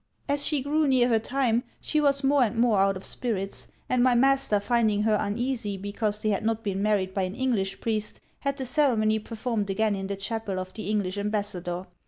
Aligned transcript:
As 0.27 0.43
she 0.43 0.63
grew 0.63 0.87
near 0.87 1.09
her 1.09 1.19
time, 1.19 1.61
she 1.79 2.01
was 2.01 2.23
more 2.23 2.41
and 2.41 2.55
more 2.57 2.79
out 2.79 2.97
of 2.97 3.05
spirits, 3.05 3.67
and 3.87 4.01
my 4.01 4.15
master 4.15 4.59
finding 4.59 5.03
her 5.03 5.15
uneasy 5.21 5.77
because 5.77 6.23
they 6.23 6.29
had 6.29 6.43
not 6.43 6.63
been 6.63 6.81
married 6.81 7.13
by 7.13 7.21
an 7.21 7.35
English 7.35 7.79
priest, 7.79 8.19
had 8.39 8.57
the 8.57 8.65
ceremony 8.65 9.19
performed 9.19 9.69
again 9.69 9.95
in 9.95 10.07
the 10.07 10.15
chapel 10.15 10.57
of 10.57 10.73
the 10.73 10.89
English 10.89 11.19
Ambassador. 11.19 11.85